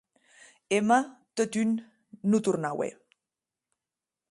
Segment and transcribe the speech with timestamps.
[0.77, 0.97] Emma,
[1.35, 1.69] totun,
[2.29, 2.89] non tornaue.